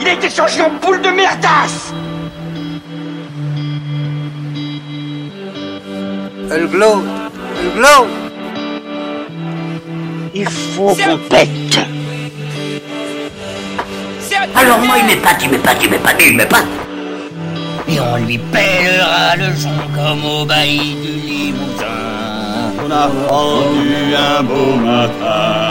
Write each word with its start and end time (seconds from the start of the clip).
Il 0.00 0.06
a 0.06 0.12
été 0.12 0.28
changé 0.28 0.60
en 0.60 0.68
boule 0.84 1.00
de 1.00 1.08
merdasse 1.08 1.94
Elle 6.50 6.66
glow 6.66 7.02
Elle 7.58 7.70
glow 7.80 8.06
Il 10.34 10.46
faut 10.46 10.94
qu'on 10.94 11.18
pète 11.30 11.48
Alors 14.54 14.78
moi, 14.80 14.96
il 14.98 15.06
m'épate, 15.06 15.42
il 15.42 15.50
m'épate, 15.50 15.76
il 15.82 15.90
m'épate, 15.90 16.22
il 16.26 16.36
m'épate. 16.36 16.66
Et 17.88 17.98
on 17.98 18.16
lui 18.16 18.38
pèlera 18.38 19.36
le 19.36 19.56
son 19.56 19.70
comme 19.94 20.24
au 20.24 20.44
bailli 20.44 20.96
du 20.96 21.12
Limousin. 21.26 21.86
On 22.84 22.90
a 22.90 23.06
rendu 23.28 24.14
un 24.14 24.42
beau 24.42 24.74
matin. 24.76 25.61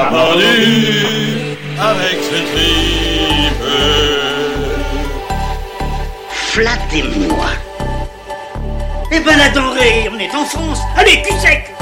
A 0.00 0.30
avec 1.90 2.18
ce 2.22 2.38
tripe. 2.52 3.64
Flattez-moi. 6.30 7.46
Eh 9.10 9.18
ben 9.18 9.36
la 9.36 9.48
denrée, 9.48 10.08
on 10.14 10.18
est 10.20 10.32
en 10.36 10.44
France. 10.44 10.78
Allez, 10.96 11.20
cul 11.22 11.34
sec. 11.40 11.74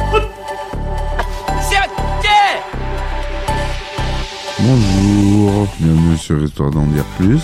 Bonjour, 4.60 5.68
bienvenue 5.78 6.16
sur 6.16 6.42
Histoire 6.42 6.70
d'en 6.70 6.86
dire 6.86 7.04
plus. 7.18 7.42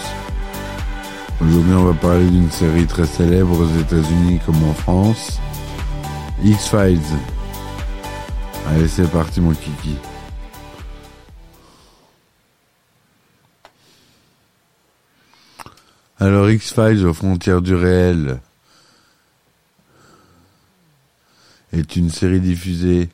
Aujourd'hui, 1.43 1.75
on 1.75 1.85
va 1.85 1.93
parler 1.93 2.25
d'une 2.25 2.51
série 2.51 2.87
très 2.87 3.05
célèbre 3.05 3.61
aux 3.61 3.79
États-Unis 3.79 4.41
comme 4.47 4.65
en 4.71 4.73
France, 4.73 5.39
X-Files. 6.43 6.99
Allez, 8.71 8.89
c'est 8.89 9.11
parti, 9.11 9.43
mon 9.43 9.53
kiki. 9.53 9.99
Alors, 16.25 16.49
X-Files 16.49 17.05
aux 17.05 17.15
frontières 17.15 17.63
du 17.63 17.75
réel 17.75 18.39
est 21.73 21.97
une 21.97 22.11
série 22.11 22.39
diffusée 22.39 23.09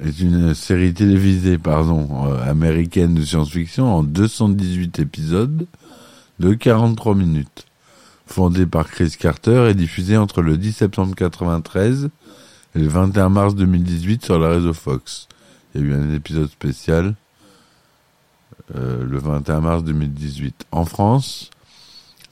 est 0.00 0.20
une 0.20 0.54
série 0.54 0.94
télévisée 0.94 1.58
pardon, 1.58 2.28
euh, 2.28 2.48
américaine 2.48 3.14
de 3.14 3.24
science-fiction 3.24 3.84
en 3.84 4.04
218 4.04 5.00
épisodes 5.00 5.66
de 6.38 6.54
43 6.54 7.16
minutes, 7.16 7.66
fondée 8.26 8.66
par 8.66 8.88
Chris 8.88 9.16
Carter 9.18 9.66
et 9.68 9.74
diffusée 9.74 10.16
entre 10.16 10.40
le 10.40 10.56
10 10.56 10.72
septembre 10.72 11.16
1993 11.18 12.10
et 12.76 12.78
le 12.78 12.86
21 12.86 13.28
mars 13.30 13.56
2018 13.56 14.24
sur 14.24 14.38
la 14.38 14.50
réseau 14.50 14.72
Fox. 14.72 15.26
Il 15.74 15.80
y 15.80 15.84
a 15.84 15.86
eu 15.88 15.94
un 15.94 16.14
épisode 16.14 16.48
spécial 16.48 17.16
euh, 18.74 19.04
le 19.04 19.18
21 19.18 19.60
mars 19.60 19.84
2018. 19.84 20.66
En 20.72 20.84
France, 20.84 21.50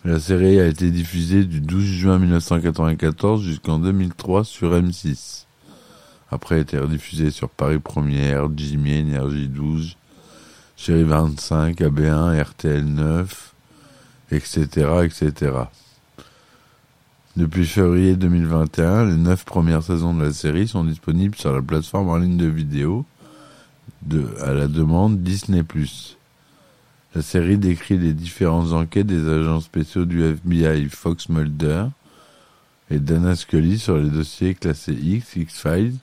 la 0.04 0.18
série 0.18 0.58
a 0.60 0.66
été 0.66 0.90
diffusée 0.90 1.44
du 1.44 1.60
12 1.60 1.84
juin 1.84 2.18
1994 2.18 3.42
jusqu'en 3.42 3.78
2003 3.78 4.44
sur 4.44 4.72
M6. 4.72 5.44
Après, 6.30 6.54
elle 6.54 6.60
a 6.60 6.62
été 6.62 6.78
rediffusée 6.78 7.30
sur 7.30 7.50
Paris 7.50 7.78
Première, 7.78 8.48
Jimmy, 8.56 8.92
Énergie 8.92 9.48
12, 9.48 9.96
Chérie 10.76 11.04
25, 11.04 11.78
AB1, 11.80 12.42
RTL 12.42 12.84
9, 12.84 13.54
etc., 14.30 14.66
etc. 15.04 15.52
Depuis 17.36 17.66
février 17.66 18.16
2021, 18.16 19.06
les 19.06 19.16
neuf 19.16 19.44
premières 19.44 19.82
saisons 19.82 20.14
de 20.14 20.24
la 20.24 20.32
série 20.32 20.66
sont 20.66 20.84
disponibles 20.84 21.36
sur 21.36 21.52
la 21.52 21.62
plateforme 21.62 22.08
en 22.08 22.16
ligne 22.16 22.38
de 22.38 22.46
vidéo 22.46 23.04
de, 24.02 24.26
à 24.42 24.52
la 24.52 24.68
demande 24.68 25.22
Disney+. 25.22 25.62
La 27.14 27.20
série 27.20 27.58
décrit 27.58 27.98
les 27.98 28.14
différentes 28.14 28.72
enquêtes 28.72 29.06
des 29.06 29.28
agents 29.28 29.60
spéciaux 29.60 30.06
du 30.06 30.22
FBI 30.22 30.88
Fox 30.88 31.28
Mulder 31.28 31.84
et 32.90 32.98
Dana 32.98 33.36
Scully 33.36 33.78
sur 33.78 33.98
les 33.98 34.08
dossiers 34.08 34.54
classés 34.54 34.94
X, 34.94 35.36
X-Files, 35.36 35.96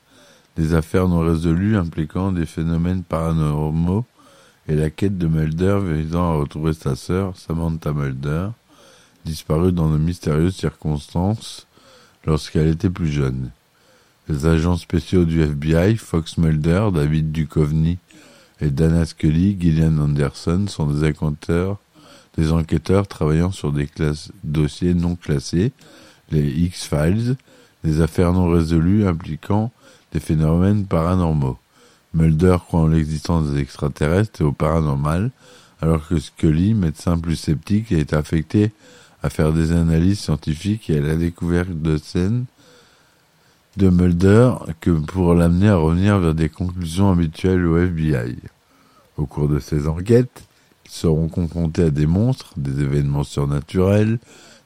des 0.55 0.75
affaires 0.75 1.07
non 1.07 1.21
résolues 1.21 1.77
impliquant 1.77 2.31
des 2.31 2.45
phénomènes 2.45 3.01
paranormaux 3.01 4.05
et 4.67 4.75
la 4.75 4.91
quête 4.91 5.17
de 5.17 5.25
Mulder 5.25 5.79
visant 5.83 6.31
à 6.31 6.35
retrouver 6.35 6.73
sa 6.73 6.95
sœur, 6.95 7.35
Samantha 7.35 7.91
Mulder, 7.91 8.49
disparue 9.25 9.71
dans 9.71 9.89
de 9.89 9.97
mystérieuses 9.97 10.55
circonstances 10.55 11.65
lorsqu'elle 12.23 12.67
était 12.67 12.91
plus 12.91 13.09
jeune. 13.09 13.49
Les 14.27 14.45
agents 14.45 14.77
spéciaux 14.77 15.25
du 15.25 15.41
FBI, 15.41 15.97
Fox 15.97 16.37
Mulder, 16.37 16.89
David 16.93 17.31
Duchovny 17.31 17.97
et 18.61 18.69
Dana 18.69 19.05
Scully, 19.05 19.57
Gillian 19.59 19.97
Anderson 19.99 20.65
sont 20.67 20.87
des 20.87 21.07
enquêteurs, 21.07 21.77
des 22.37 22.51
enquêteurs 22.51 23.07
travaillant 23.07 23.51
sur 23.51 23.71
des 23.71 23.87
dossiers 24.43 24.93
non 24.93 25.15
classés, 25.15 25.71
les 26.31 26.47
X-Files, 26.47 27.35
des 27.83 28.01
affaires 28.01 28.33
non 28.33 28.49
résolues 28.49 29.07
impliquant 29.07 29.71
des 30.11 30.19
phénomènes 30.19 30.85
paranormaux. 30.85 31.57
Mulder 32.13 32.57
croit 32.65 32.81
en 32.81 32.87
l'existence 32.87 33.51
des 33.51 33.61
extraterrestres 33.61 34.41
et 34.41 34.43
au 34.43 34.51
paranormal, 34.51 35.31
alors 35.81 36.07
que 36.07 36.19
Scully, 36.19 36.73
médecin 36.73 37.17
plus 37.17 37.35
sceptique, 37.35 37.91
est 37.91 38.13
affecté 38.13 38.71
à 39.23 39.29
faire 39.29 39.53
des 39.53 39.71
analyses 39.71 40.19
scientifiques 40.19 40.89
et 40.89 40.97
à 40.97 41.01
la 41.01 41.15
découverte 41.15 41.69
de 41.69 41.97
scènes 41.97 42.45
de 43.79 43.87
Mulder 43.87 44.51
que 44.81 44.91
pour 44.91 45.33
l'amener 45.33 45.69
à 45.69 45.77
revenir 45.77 46.19
vers 46.19 46.35
des 46.35 46.49
conclusions 46.49 47.11
habituelles 47.11 47.65
au 47.65 47.77
FBI. 47.77 48.35
Au 49.15 49.25
cours 49.25 49.47
de 49.47 49.59
ces 49.59 49.87
enquêtes, 49.87 50.43
ils 50.85 50.91
seront 50.91 51.29
confrontés 51.29 51.83
à 51.83 51.89
des 51.89 52.05
monstres, 52.05 52.51
des 52.57 52.81
événements 52.83 53.23
surnaturels, 53.23 54.19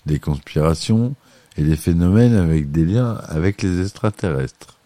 des 0.08 0.18
conspirations 0.18 1.14
et 1.58 1.64
des 1.64 1.76
phénomènes 1.76 2.34
avec 2.34 2.72
des 2.72 2.86
liens 2.86 3.20
avec 3.28 3.62
les 3.62 3.82
extraterrestres. 3.82 4.78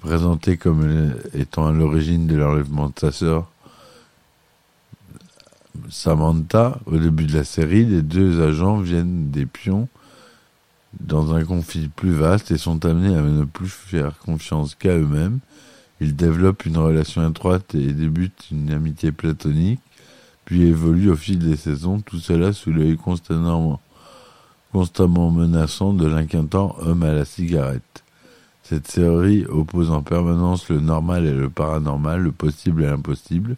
Présentés 0.00 0.56
comme 0.56 1.14
étant 1.32 1.68
à 1.68 1.72
l'origine 1.72 2.26
de 2.26 2.34
l'enlèvement 2.34 2.88
de 2.88 2.98
sa 2.98 3.12
sœur 3.12 3.48
Samantha, 5.90 6.80
au 6.86 6.96
début 6.96 7.24
de 7.24 7.36
la 7.36 7.44
série, 7.44 7.84
les 7.84 8.02
deux 8.02 8.42
agents 8.42 8.78
viennent 8.78 9.30
des 9.30 9.46
pions 9.46 9.88
dans 11.00 11.34
un 11.34 11.44
conflit 11.44 11.88
plus 11.88 12.12
vaste 12.12 12.50
et 12.50 12.58
sont 12.58 12.84
amenés 12.84 13.14
à 13.16 13.22
ne 13.22 13.44
plus 13.44 13.68
faire 13.68 14.18
confiance 14.18 14.74
qu'à 14.74 14.96
eux-mêmes. 14.96 15.38
Ils 16.00 16.16
développent 16.16 16.66
une 16.66 16.78
relation 16.78 17.28
étroite 17.28 17.74
et 17.74 17.92
débutent 17.92 18.50
une 18.50 18.70
amitié 18.70 19.12
platonique, 19.12 19.80
puis 20.44 20.62
évoluent 20.62 21.10
au 21.10 21.16
fil 21.16 21.38
des 21.38 21.56
saisons, 21.56 22.00
tout 22.00 22.18
cela 22.18 22.52
sous 22.52 22.72
l'œil 22.72 22.96
constamment, 22.96 23.80
menaçant 24.72 25.92
de 25.92 26.06
l'inquiétant 26.06 26.76
homme 26.80 27.02
à 27.04 27.12
la 27.12 27.24
cigarette. 27.24 28.02
Cette 28.62 28.90
série 28.90 29.44
oppose 29.46 29.90
en 29.90 30.02
permanence 30.02 30.68
le 30.68 30.80
normal 30.80 31.26
et 31.26 31.32
le 31.32 31.50
paranormal, 31.50 32.22
le 32.22 32.32
possible 32.32 32.82
et 32.82 32.86
l'impossible, 32.86 33.56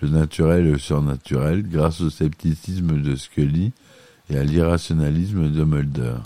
le 0.00 0.08
naturel 0.08 0.66
et 0.66 0.72
le 0.72 0.78
surnaturel, 0.78 1.62
grâce 1.68 2.00
au 2.00 2.10
scepticisme 2.10 3.00
de 3.00 3.16
Scully 3.16 3.72
et 4.30 4.38
à 4.38 4.44
l'irrationalisme 4.44 5.50
de 5.50 5.64
Mulder. 5.64 6.16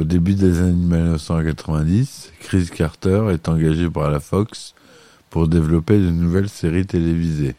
Au 0.00 0.04
début 0.04 0.32
des 0.32 0.60
années 0.60 0.72
1990, 0.72 2.32
Chris 2.40 2.70
Carter 2.74 3.26
est 3.32 3.50
engagé 3.50 3.90
par 3.90 4.10
la 4.10 4.18
Fox 4.18 4.74
pour 5.28 5.46
développer 5.46 5.98
de 5.98 6.08
nouvelles 6.08 6.48
séries 6.48 6.86
télévisées. 6.86 7.54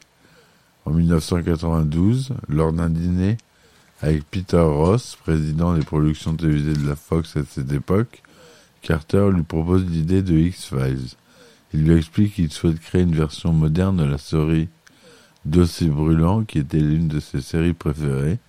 En 0.85 0.90
1992, 0.90 2.34
lors 2.50 2.74
d'un 2.74 2.90
dîner 2.90 3.38
avec 4.02 4.24
Peter 4.24 4.57
Ross, 4.57 5.19
président 5.24 5.75
des 5.75 5.85
productions 5.85 6.34
télévisées 6.34 6.74
de 6.74 6.88
la 6.88 6.96
Fox 6.96 7.38
à 7.38 7.44
cette 7.47 7.72
époque, 7.72 8.24
Carter 8.81 9.29
lui 9.31 9.44
propose 9.44 9.85
l'idée 9.85 10.23
de 10.23 10.34
X-Files. 10.34 11.09
Il 11.76 11.84
lui 11.84 11.96
explique 11.96 12.34
qu'il 12.34 12.52
souhaite 12.52 12.79
créer 12.79 13.03
une 13.03 13.14
version 13.14 13.53
moderne 13.53 13.97
de 13.97 14.05
la 14.05 14.17
série 14.17 14.67
Dossier 15.46 15.90
brûlant, 15.90 16.43
qui 16.43 16.58
était 16.58 16.79
l'une 16.79 17.08
de 17.08 17.20
ses 17.20 17.41
séries 17.41 17.73
préférées. 17.73 18.40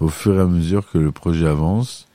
Au 0.00 0.08
fur 0.08 0.34
et 0.34 0.40
à 0.40 0.46
mesure 0.46 0.90
que 0.90 0.96
le 0.96 1.12
projet 1.12 1.46
avance, 1.46 2.08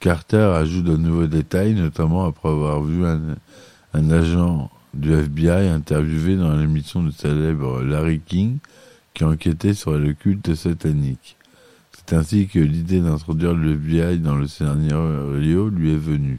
Carter 0.00 0.54
ajoute 0.54 0.84
de 0.84 0.96
nouveaux 0.96 1.26
détails, 1.26 1.74
notamment 1.74 2.24
après 2.26 2.48
avoir 2.48 2.82
vu 2.82 3.04
un, 3.04 4.10
agent 4.10 4.70
du 4.94 5.12
FBI 5.12 5.68
interviewé 5.68 6.36
dans 6.36 6.54
l'émission 6.54 7.02
du 7.02 7.10
célèbre 7.10 7.82
Larry 7.82 8.20
King 8.20 8.58
qui 9.12 9.24
enquêtait 9.24 9.74
sur 9.74 9.98
le 9.98 10.12
culte 10.12 10.54
satanique. 10.54 11.36
C'est 11.90 12.14
ainsi 12.14 12.46
que 12.46 12.60
l'idée 12.60 13.00
d'introduire 13.00 13.54
le 13.54 13.72
FBI 13.72 14.18
dans 14.18 14.36
le 14.36 14.46
scénario 14.46 15.68
lui 15.68 15.92
est 15.92 15.96
venue. 15.96 16.38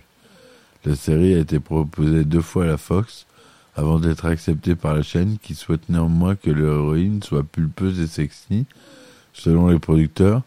La 0.85 0.95
série 0.95 1.33
a 1.33 1.39
été 1.39 1.59
proposée 1.59 2.23
deux 2.23 2.41
fois 2.41 2.63
à 2.63 2.67
la 2.67 2.77
Fox 2.77 3.25
avant 3.75 3.99
d'être 3.99 4.25
acceptée 4.25 4.75
par 4.75 4.93
la 4.93 5.03
chaîne 5.03 5.37
qui 5.37 5.53
souhaite 5.53 5.89
néanmoins 5.89 6.37
que 6.37 6.49
l'héroïne 6.49 7.21
soit 7.21 7.43
pulpeuse 7.43 7.99
et 7.99 8.07
sexy. 8.07 8.65
Selon 9.33 9.67
les 9.67 9.79
producteurs, 9.79 10.43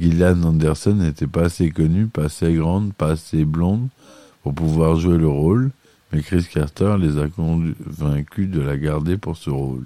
Gillian 0.00 0.42
Anderson 0.42 0.94
n'était 0.94 1.26
pas 1.26 1.44
assez 1.44 1.70
connue, 1.70 2.06
pas 2.06 2.24
assez 2.24 2.52
grande, 2.54 2.92
pas 2.92 3.12
assez 3.12 3.44
blonde 3.44 3.88
pour 4.42 4.54
pouvoir 4.54 4.96
jouer 4.96 5.18
le 5.18 5.28
rôle. 5.28 5.70
mais 6.12 6.22
Chris 6.22 6.46
Carter 6.52 6.96
les 6.98 7.18
a 7.18 7.28
convaincus 7.28 8.50
de 8.50 8.60
la 8.60 8.76
garder 8.76 9.16
pour 9.16 9.36
ce 9.36 9.50
rôle. 9.50 9.84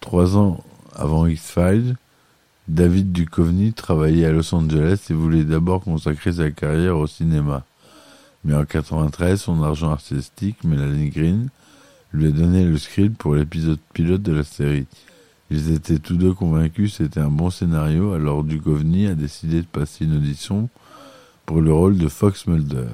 Trois 0.00 0.36
ans 0.36 0.62
avant 0.94 1.26
X-Files, 1.26 1.96
David 2.66 3.12
Duchovny 3.12 3.72
travaillait 3.72 4.26
à 4.26 4.32
Los 4.32 4.54
Angeles 4.54 5.06
et 5.08 5.14
voulait 5.14 5.44
d'abord 5.44 5.82
consacrer 5.82 6.32
sa 6.32 6.50
carrière 6.50 6.98
au 6.98 7.06
cinéma. 7.06 7.64
Mais 8.44 8.54
en 8.54 8.64
93, 8.64 9.40
son 9.40 9.62
argent 9.62 9.90
artistique, 9.90 10.64
Melanie 10.64 11.10
Green, 11.10 11.48
lui 12.12 12.26
a 12.26 12.30
donné 12.30 12.64
le 12.64 12.78
script 12.78 13.16
pour 13.16 13.34
l'épisode 13.34 13.78
pilote 13.92 14.22
de 14.22 14.32
la 14.32 14.44
série. 14.44 14.86
Ils 15.50 15.72
étaient 15.72 15.98
tous 15.98 16.16
deux 16.16 16.34
convaincus 16.34 16.94
c'était 16.96 17.20
un 17.20 17.30
bon 17.30 17.50
scénario, 17.50 18.12
alors 18.12 18.44
Duchovny 18.44 19.06
a 19.06 19.14
décidé 19.14 19.62
de 19.62 19.66
passer 19.66 20.04
une 20.04 20.16
audition 20.16 20.68
pour 21.46 21.60
le 21.60 21.72
rôle 21.72 21.96
de 21.96 22.08
Fox 22.08 22.46
Mulder. 22.46 22.88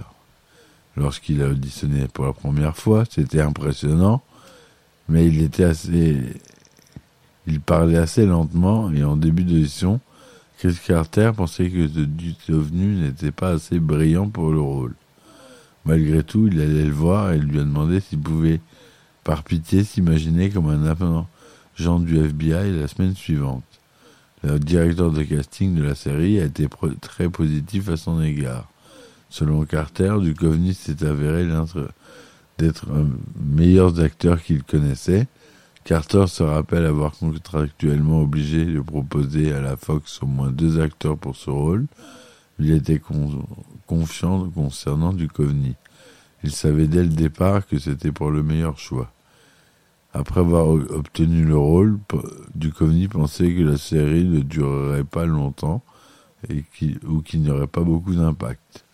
Lorsqu'il 0.97 1.43
a 1.43 1.49
auditionné 1.49 2.07
pour 2.07 2.25
la 2.25 2.33
première 2.33 2.77
fois, 2.77 3.05
c'était 3.11 3.41
impressionnant, 3.41 4.23
mais 5.09 5.27
il 5.27 5.43
était 5.43 5.65
assez 5.65 6.23
il 7.47 7.61
parlait 7.61 7.99
assez 7.99 8.25
lentement 8.25 8.91
et 8.93 9.05
en 9.05 9.17
début 9.17 9.45
d'audition, 9.45 10.01
Chris 10.59 10.79
Carter 10.87 11.33
pensait 11.37 11.69
que 11.69 11.87
Duchovny 11.87 13.03
n'était 13.03 13.33
pas 13.33 13.51
assez 13.51 13.79
brillant 13.79 14.29
pour 14.29 14.51
le 14.51 14.61
rôle. 14.61 14.95
Malgré 15.85 16.23
tout, 16.23 16.49
il 16.51 16.61
allait 16.61 16.85
le 16.85 16.93
voir 16.93 17.33
et 17.33 17.39
lui 17.39 17.61
a 17.61 17.65
demandé 17.65 18.01
s'il 18.01 18.21
pouvait, 18.21 18.61
par 19.25 19.43
pitié, 19.43 19.85
s'imaginer 19.85 20.49
comme 20.49 20.71
un 20.71 20.87
agent 21.79 22.01
du 22.01 22.19
FBI 22.19 22.79
la 22.79 22.89
semaine 22.89 23.15
suivante. 23.15 23.65
Le 24.43 24.59
directeur 24.59 25.11
de 25.11 25.23
casting 25.23 25.75
de 25.75 25.83
la 25.83 25.95
série 25.95 26.41
a 26.41 26.45
été 26.45 26.69
très 27.01 27.29
positif 27.29 27.89
à 27.89 27.97
son 27.97 28.21
égard. 28.21 28.69
Selon 29.31 29.65
Carter, 29.65 30.17
Duchovny 30.21 30.75
s'est 30.75 31.05
avéré 31.05 31.47
d'être 32.59 32.87
un 32.91 33.09
meilleur 33.37 33.99
acteur 34.01 34.43
qu'il 34.43 34.63
connaissait 34.63 35.27
Carter 35.85 36.29
se 36.29 36.43
rappelle 36.43 36.87
avoir 36.87 37.13
contractuellement 37.13 38.23
obligé 38.23 38.65
de 38.65 38.81
proposer 38.81 39.53
à 39.53 39.61
la 39.61 39.77
Fox 39.77 40.23
au 40.23 40.27
moins 40.27 40.51
deux 40.51 40.81
acteurs 40.81 41.19
pour 41.19 41.37
ce 41.37 41.51
rôle. 41.51 41.85
Il 42.59 42.71
était 42.71 43.01
confiant 43.87 44.49
concernant 44.49 45.13
Duchovny. 45.13 45.75
Il 46.43 46.53
savait 46.53 46.87
dès 46.87 47.03
le 47.03 47.11
départ 47.11 47.67
que 47.67 47.79
c'était 47.79 48.13
pour 48.13 48.31
le 48.31 48.43
meilleur 48.43 48.79
choix. 48.79 49.13
Après 50.15 50.41
avoir 50.41 50.69
obtenu 50.69 51.45
le 51.45 51.57
rôle, 51.57 51.99
Duchovny 52.55 53.09
pensait 53.09 53.53
que 53.53 53.63
la 53.63 53.77
série 53.77 54.25
ne 54.25 54.41
durerait 54.41 55.03
pas 55.03 55.27
longtemps 55.27 55.83
et 56.49 56.65
ou 57.05 57.21
qu'il 57.21 57.43
n'y 57.43 57.51
aurait 57.51 57.67
pas 57.67 57.83
beaucoup 57.83 58.15
d'impact. 58.15 58.85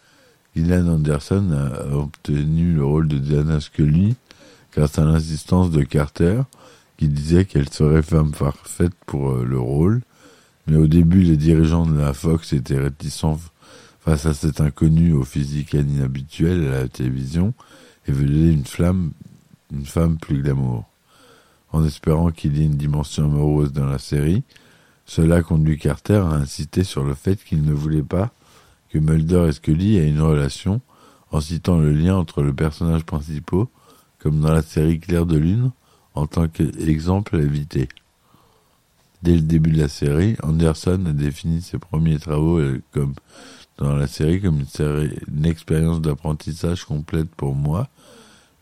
Gillian 0.56 0.88
Anderson 0.88 1.52
a 1.52 1.94
obtenu 1.94 2.72
le 2.72 2.84
rôle 2.84 3.06
de 3.06 3.18
Diana 3.18 3.60
Scully 3.60 4.16
grâce 4.72 4.98
à 4.98 5.04
l'insistance 5.04 5.70
de 5.70 5.82
Carter, 5.82 6.40
qui 6.96 7.08
disait 7.08 7.44
qu'elle 7.44 7.68
serait 7.68 8.02
femme 8.02 8.32
parfaite 8.32 8.92
pour 9.06 9.30
euh, 9.30 9.44
le 9.44 9.58
rôle. 9.58 10.02
Mais 10.66 10.76
au 10.76 10.86
début, 10.86 11.22
les 11.22 11.36
dirigeants 11.36 11.86
de 11.86 11.98
la 11.98 12.14
Fox 12.14 12.52
étaient 12.52 12.78
réticents 12.78 13.40
face 14.00 14.26
à 14.26 14.34
cet 14.34 14.60
inconnu 14.60 15.12
au 15.12 15.24
physique 15.24 15.74
inhabituel 15.74 16.68
à 16.68 16.82
la 16.82 16.88
télévision 16.88 17.52
et 18.06 18.12
voulaient 18.12 18.52
une 18.52 18.64
flamme, 18.64 19.12
une 19.72 19.86
femme 19.86 20.18
plus 20.18 20.42
glamour. 20.42 20.89
En 21.72 21.84
espérant 21.84 22.30
qu'il 22.30 22.56
y 22.56 22.62
ait 22.62 22.66
une 22.66 22.76
dimension 22.76 23.24
amoureuse 23.24 23.72
dans 23.72 23.86
la 23.86 23.98
série, 23.98 24.42
cela 25.06 25.42
conduit 25.42 25.78
Carter 25.78 26.22
à 26.24 26.34
insister 26.34 26.84
sur 26.84 27.04
le 27.04 27.14
fait 27.14 27.42
qu'il 27.42 27.62
ne 27.62 27.72
voulait 27.72 28.02
pas 28.02 28.30
que 28.90 28.98
Mulder 28.98 29.46
et 29.48 29.52
Scully 29.52 29.96
aient 29.96 30.08
une 30.08 30.20
relation 30.20 30.80
en 31.30 31.40
citant 31.40 31.78
le 31.78 31.92
lien 31.92 32.16
entre 32.16 32.42
le 32.42 32.52
personnage 32.52 33.04
principal, 33.04 33.66
comme 34.18 34.40
dans 34.40 34.52
la 34.52 34.62
série 34.62 34.98
Claire 34.98 35.26
de 35.26 35.36
Lune, 35.36 35.70
en 36.14 36.26
tant 36.26 36.48
qu'exemple 36.48 37.36
à 37.36 37.40
éviter. 37.40 37.88
Dès 39.22 39.34
le 39.34 39.42
début 39.42 39.70
de 39.70 39.78
la 39.78 39.88
série, 39.88 40.36
Anderson 40.42 41.04
a 41.06 41.12
défini 41.12 41.60
ses 41.60 41.78
premiers 41.78 42.18
travaux 42.18 42.58
euh, 42.58 42.82
comme 42.92 43.14
dans 43.78 43.94
la 43.94 44.06
série 44.06 44.40
comme 44.40 44.64
une 45.28 45.46
expérience 45.46 46.00
d'apprentissage 46.00 46.84
complète 46.84 47.28
pour 47.34 47.54
moi. 47.54 47.88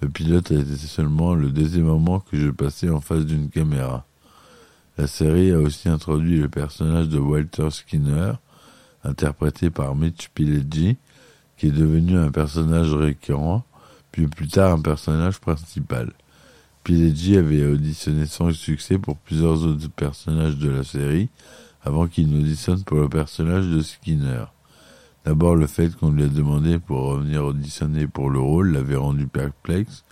Le 0.01 0.09
pilote 0.09 0.53
a 0.53 0.55
été 0.55 0.77
seulement 0.77 1.35
le 1.35 1.51
deuxième 1.51 1.87
moment 1.87 2.21
que 2.21 2.39
je 2.39 2.51
passais 2.51 2.89
en 2.89 3.01
face 3.01 3.27
d'une 3.27 3.51
caméra. 3.51 4.07
La 4.97 5.07
série 5.07 5.51
a 5.51 5.59
aussi 5.59 5.89
introduit 5.89 6.39
le 6.39 6.49
personnage 6.49 7.09
de 7.09 7.19
Walter 7.19 7.71
Skinner, 7.71 8.33
interprété 9.03 9.71
par 9.71 9.97
Mitch 9.97 10.29
Pileggi, 10.29 10.97
qui 11.57 11.67
est 11.67 11.73
devenu 11.73 12.17
un 12.17 12.31
personnage 12.31 12.93
récurrent, 12.95 13.65
puis 14.13 14.29
plus 14.29 14.49
tard 14.49 14.73
un 14.73 14.81
personnage 14.81 15.41
principal. 15.41 16.13
Pileggi 16.85 17.37
avait 17.37 17.67
auditionné 17.67 18.27
sans 18.27 18.53
succès 18.53 18.99
pour 18.99 19.17
plusieurs 19.17 19.65
autres 19.65 19.91
personnages 19.91 20.57
de 20.57 20.71
la 20.71 20.85
série 20.85 21.29
avant 21.83 22.07
qu'il 22.07 22.31
n'auditionne 22.31 22.83
pour 22.85 23.01
le 23.01 23.09
personnage 23.09 23.67
de 23.67 23.81
Skinner. 23.83 24.45
D'abord, 25.25 25.57
le 25.57 25.67
fait 25.67 25.95
qu'on 25.97 26.11
lui 26.11 26.25
a 26.25 26.29
demandé 26.29 26.79
pour 26.79 27.01
revenir 27.01 27.45
auditionner 27.45 28.07
pour 28.07 28.31
le 28.31 28.39
rôle 28.39 28.73
l'avait 28.73 28.97
rendu 28.97 29.27
perplexe, 29.27 30.05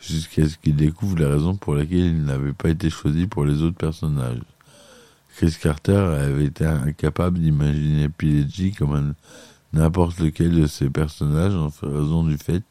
jusqu'à 0.00 0.48
ce 0.48 0.56
qu'il 0.56 0.76
découvre 0.76 1.18
la 1.18 1.28
raison 1.28 1.56
pour 1.56 1.74
laquelle 1.74 1.98
il 1.98 2.24
n'avait 2.24 2.52
pas 2.52 2.70
été 2.70 2.90
choisi 2.90 3.26
pour 3.26 3.44
les 3.44 3.62
autres 3.62 3.76
personnages. 3.76 4.40
Chris 5.36 5.56
Carter 5.60 5.96
avait 5.96 6.46
été 6.46 6.66
incapable 6.66 7.38
d'imaginer 7.38 8.08
Pileggi 8.08 8.72
comme 8.72 9.14
n'importe 9.72 10.18
lequel 10.18 10.60
de 10.60 10.66
ses 10.66 10.90
personnages 10.90 11.54
en 11.54 11.70
raison 11.82 12.24
du 12.24 12.36
fait 12.36 12.62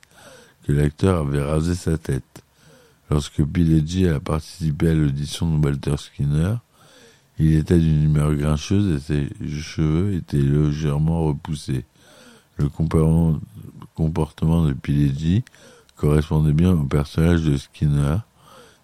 que 0.68 0.72
l'acteur 0.72 1.20
avait 1.20 1.42
rasé 1.42 1.74
sa 1.74 1.98
tête. 1.98 2.44
Lorsque 3.10 3.44
Pileggi 3.44 4.08
a 4.08 4.20
participé 4.20 4.90
à 4.90 4.94
l'audition 4.94 5.58
de 5.58 5.66
Walter 5.66 5.98
Skinner, 5.98 6.56
il 7.40 7.56
était 7.56 7.80
d'une 7.80 8.04
humeur 8.04 8.36
grincheuse 8.36 8.96
et 8.96 9.00
ses 9.00 9.30
cheveux 9.50 10.14
étaient 10.14 10.38
légèrement 10.38 11.24
repoussés. 11.24 11.86
Le 12.58 12.68
comportement 12.68 14.66
de 14.66 14.74
Pileggi 14.74 15.44
correspondait 15.96 16.54
bien 16.54 16.72
au 16.72 16.84
personnage 16.84 17.44
de 17.44 17.56
Skinner, 17.56 18.18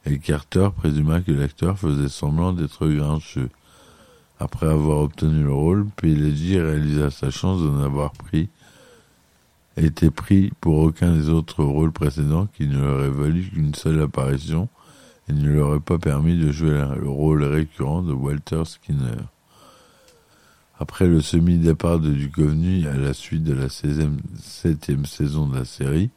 et 0.06 0.20
Carter 0.20 0.70
présuma 0.76 1.20
que 1.20 1.32
l'acteur 1.32 1.78
faisait 1.78 2.10
semblant 2.10 2.54
d'être 2.54 2.88
grincheux. 2.88 3.50
Après 4.40 4.68
avoir 4.68 5.00
obtenu 5.00 5.44
le 5.44 5.54
rôle, 5.54 5.88
Pileggi 5.98 6.60
réalisa 6.60 7.10
sa 7.12 7.32
chance 7.32 7.62
d'en 7.62 7.82
avoir 7.82 8.12
pris 8.12 8.50
été 9.78 10.10
pris 10.10 10.52
pour 10.62 10.78
aucun 10.80 11.14
des 11.14 11.30
autres 11.30 11.64
rôles 11.64 11.92
précédents 11.92 12.48
qui 12.48 12.68
ne 12.68 12.80
leur 12.80 12.96
aurait 12.96 13.10
valu 13.10 13.50
qu'une 13.50 13.76
seule 13.76 14.02
apparition 14.02 14.70
et 15.28 15.34
ne 15.34 15.50
leur 15.50 15.70
aurait 15.70 15.80
pas 15.80 15.98
permis 15.98 16.38
de 16.38 16.52
jouer 16.52 16.86
le 17.00 17.10
rôle 17.10 17.44
récurrent 17.44 18.02
de 18.02 18.14
Walter 18.14 18.64
Skinner. 18.66 19.24
Après 20.80 21.08
le 21.08 21.22
semi-départ 21.22 22.00
de 22.00 22.12
Duchovny 22.12 22.86
à 22.86 22.96
la 22.96 23.14
suite 23.14 23.44
de 23.44 23.54
la 23.54 23.70
septième 23.70 25.06
saison 25.06 25.48
de 25.48 25.58
la 25.58 25.66
série, 25.66 26.10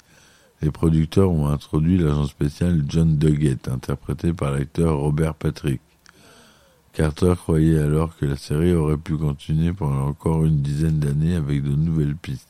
les 0.60 0.72
producteurs 0.72 1.30
ont 1.30 1.46
introduit 1.46 1.98
l'agent 1.98 2.26
spécial 2.26 2.82
John 2.88 3.16
Duggett, 3.16 3.68
interprété 3.68 4.32
par 4.32 4.50
l'acteur 4.50 4.98
Robert 4.98 5.34
Patrick. 5.34 5.80
Carter 6.92 7.34
croyait 7.36 7.78
alors 7.78 8.16
que 8.16 8.26
la 8.26 8.36
série 8.36 8.74
aurait 8.74 8.96
pu 8.96 9.16
continuer 9.16 9.72
pendant 9.72 10.08
encore 10.08 10.44
une 10.44 10.60
dizaine 10.60 10.98
d'années 10.98 11.36
avec 11.36 11.62
de 11.62 11.76
nouvelles 11.76 12.16
pistes. 12.16 12.48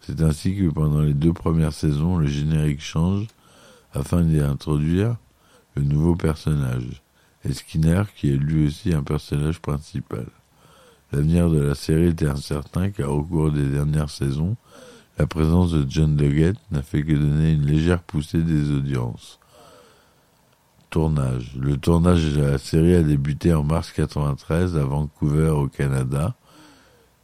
C'est 0.00 0.22
ainsi 0.22 0.56
que 0.56 0.70
pendant 0.70 1.02
les 1.02 1.12
deux 1.12 1.34
premières 1.34 1.74
saisons, 1.74 2.16
le 2.16 2.26
générique 2.26 2.80
change 2.80 3.26
afin 3.92 4.22
d'y 4.22 4.40
introduire 4.40 5.16
le 5.78 5.84
nouveau 5.84 6.14
personnage, 6.14 7.02
et 7.44 7.52
Skinner 7.52 8.02
qui 8.16 8.30
est 8.30 8.36
lui 8.36 8.66
aussi 8.66 8.92
un 8.92 9.02
personnage 9.02 9.60
principal. 9.60 10.26
L'avenir 11.12 11.48
de 11.48 11.60
la 11.60 11.74
série 11.74 12.08
était 12.08 12.28
incertain 12.28 12.90
car 12.90 13.12
au 13.12 13.22
cours 13.22 13.50
des 13.50 13.68
dernières 13.68 14.10
saisons, 14.10 14.56
la 15.18 15.26
présence 15.26 15.72
de 15.72 15.86
John 15.88 16.16
Duggett 16.16 16.56
n'a 16.70 16.82
fait 16.82 17.02
que 17.02 17.12
donner 17.12 17.52
une 17.52 17.66
légère 17.66 18.02
poussée 18.02 18.42
des 18.42 18.70
audiences. 18.70 19.40
Tournage. 20.90 21.54
Le 21.58 21.76
tournage 21.76 22.34
de 22.34 22.42
la 22.42 22.58
série 22.58 22.94
a 22.94 23.02
débuté 23.02 23.52
en 23.52 23.62
mars 23.62 23.92
1993 23.96 24.76
à 24.76 24.84
Vancouver 24.84 25.48
au 25.48 25.68
Canada 25.68 26.34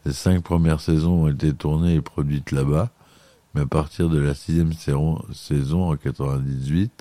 les 0.04 0.12
cinq 0.12 0.42
premières 0.42 0.80
saisons 0.80 1.24
ont 1.24 1.28
été 1.28 1.54
tournées 1.54 1.94
et 1.94 2.00
produites 2.02 2.50
là-bas, 2.50 2.90
mais 3.54 3.62
à 3.62 3.66
partir 3.66 4.10
de 4.10 4.18
la 4.18 4.34
sixième 4.34 4.72
saison 4.74 5.90
en 5.90 5.96
98, 5.96 6.92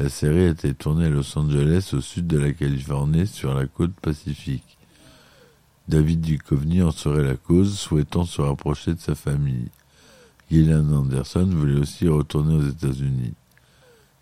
la 0.00 0.08
série 0.08 0.44
a 0.44 0.48
été 0.48 0.72
tournée 0.72 1.04
à 1.04 1.08
Los 1.10 1.38
Angeles, 1.38 1.90
au 1.92 2.00
sud 2.00 2.26
de 2.26 2.38
la 2.38 2.54
Californie, 2.54 3.26
sur 3.26 3.52
la 3.52 3.66
côte 3.66 3.92
pacifique. 3.92 4.78
David 5.88 6.22
Duchovny 6.22 6.80
en 6.80 6.90
serait 6.90 7.22
la 7.22 7.36
cause, 7.36 7.78
souhaitant 7.78 8.24
se 8.24 8.40
rapprocher 8.40 8.94
de 8.94 8.98
sa 8.98 9.14
famille. 9.14 9.68
Gillian 10.50 10.90
Anderson 10.90 11.50
voulait 11.52 11.78
aussi 11.78 12.08
retourner 12.08 12.54
aux 12.54 12.66
États-Unis. 12.66 13.34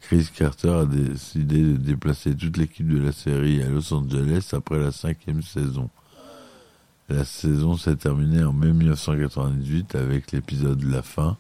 Chris 0.00 0.28
Carter 0.34 0.70
a 0.70 0.84
décidé 0.84 1.62
de 1.62 1.76
déplacer 1.76 2.34
toute 2.34 2.56
l'équipe 2.56 2.88
de 2.88 2.98
la 2.98 3.12
série 3.12 3.62
à 3.62 3.68
Los 3.68 3.94
Angeles 3.94 4.50
après 4.54 4.80
la 4.80 4.90
cinquième 4.90 5.42
saison. 5.42 5.90
La 7.08 7.24
saison 7.24 7.76
s'est 7.76 7.96
terminée 7.96 8.42
en 8.42 8.52
mai 8.52 8.72
1998 8.72 9.94
avec 9.94 10.32
l'épisode 10.32 10.82
La 10.82 11.02
fin, 11.02 11.36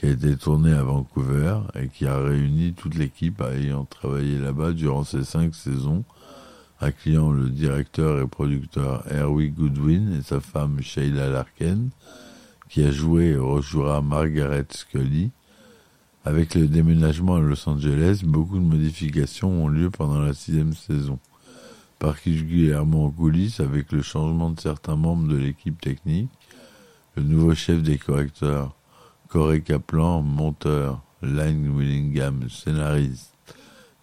qui 0.00 0.06
a 0.06 0.10
été 0.12 0.34
tourné 0.34 0.72
à 0.72 0.82
Vancouver 0.82 1.58
et 1.74 1.88
qui 1.88 2.06
a 2.06 2.18
réuni 2.18 2.72
toute 2.72 2.94
l'équipe 2.94 3.42
ayant 3.42 3.84
travaillé 3.84 4.38
là-bas 4.38 4.72
durant 4.72 5.04
ces 5.04 5.24
cinq 5.24 5.54
saisons, 5.54 6.04
incluant 6.80 7.30
le 7.32 7.50
directeur 7.50 8.18
et 8.18 8.26
producteur 8.26 9.04
Erwin 9.12 9.52
Goodwin 9.52 10.18
et 10.18 10.22
sa 10.22 10.40
femme 10.40 10.80
Sheila 10.80 11.28
Larkin, 11.28 11.88
qui 12.70 12.82
a 12.82 12.90
joué 12.90 13.32
et 13.32 13.36
rejouera 13.36 14.00
Margaret 14.00 14.64
Scully. 14.70 15.32
Avec 16.24 16.54
le 16.54 16.66
déménagement 16.66 17.34
à 17.34 17.40
Los 17.40 17.68
Angeles, 17.68 18.22
beaucoup 18.24 18.58
de 18.58 18.64
modifications 18.64 19.64
ont 19.64 19.68
lieu 19.68 19.90
pendant 19.90 20.20
la 20.20 20.32
sixième 20.32 20.72
saison, 20.72 21.18
particulièrement 21.98 23.04
en 23.04 23.10
coulisses 23.10 23.60
avec 23.60 23.92
le 23.92 24.00
changement 24.00 24.48
de 24.48 24.60
certains 24.60 24.96
membres 24.96 25.28
de 25.28 25.36
l'équipe 25.36 25.78
technique, 25.78 26.30
le 27.16 27.22
nouveau 27.22 27.54
chef 27.54 27.82
des 27.82 27.98
correcteurs, 27.98 28.74
Corey 29.30 29.60
Kaplan, 29.60 30.22
monteur, 30.22 31.00
Line 31.22 31.68
Willingham, 31.68 32.50
scénariste, 32.50 33.32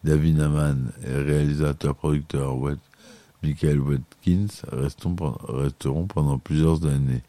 David 0.06 0.40
Aman 0.40 0.94
et 1.06 1.12
réalisateur-producteur 1.12 2.56
Michael 3.44 3.82
Watkins 3.82 4.48
resteront 4.72 6.08
pendant 6.08 6.38
plusieurs 6.38 6.86
années. 6.86 7.24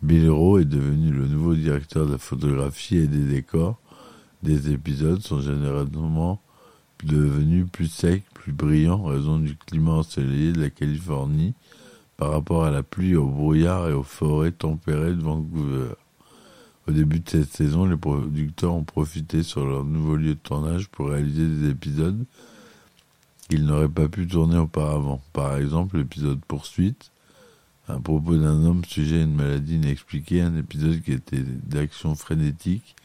Bill 0.00 0.30
Rowe 0.30 0.60
est 0.60 0.64
devenu 0.64 1.10
le 1.10 1.28
nouveau 1.28 1.54
directeur 1.54 2.06
de 2.06 2.12
la 2.12 2.18
photographie 2.18 2.96
et 2.96 3.06
des 3.06 3.24
décors. 3.24 3.78
Des 4.42 4.72
épisodes 4.72 5.20
sont 5.20 5.42
généralement 5.42 6.40
devenus 7.04 7.66
plus 7.70 7.92
secs, 7.92 8.24
plus 8.32 8.52
brillants 8.52 9.00
en 9.00 9.04
raison 9.04 9.38
du 9.38 9.54
climat 9.54 9.96
ensoleillé 9.96 10.52
de 10.52 10.62
la 10.62 10.70
Californie 10.70 11.52
par 12.16 12.30
rapport 12.30 12.64
à 12.64 12.70
la 12.70 12.82
pluie, 12.82 13.16
au 13.16 13.26
brouillard 13.26 13.86
et 13.90 13.92
aux 13.92 14.02
forêts 14.02 14.50
tempérées 14.50 15.14
de 15.14 15.20
Vancouver. 15.20 15.90
Au 16.88 16.90
début 16.90 17.20
de 17.20 17.28
cette 17.28 17.52
saison, 17.52 17.84
les 17.84 17.98
producteurs 17.98 18.72
ont 18.72 18.82
profité 18.82 19.42
sur 19.42 19.66
leur 19.66 19.84
nouveau 19.84 20.16
lieu 20.16 20.34
de 20.34 20.40
tournage 20.40 20.88
pour 20.88 21.10
réaliser 21.10 21.46
des 21.46 21.68
épisodes 21.68 22.24
qu'ils 23.50 23.66
n'auraient 23.66 23.90
pas 23.90 24.08
pu 24.08 24.26
tourner 24.26 24.56
auparavant. 24.56 25.20
Par 25.34 25.58
exemple, 25.58 25.98
l'épisode 25.98 26.40
Poursuite, 26.48 27.10
à 27.88 27.98
propos 27.98 28.36
d'un 28.36 28.64
homme 28.64 28.86
sujet 28.86 29.20
à 29.20 29.24
une 29.24 29.34
maladie 29.34 29.76
inexpliquée, 29.76 30.40
un 30.40 30.56
épisode 30.56 31.02
qui 31.02 31.12
était 31.12 31.42
d'action 31.42 32.14
frénétique, 32.14 32.96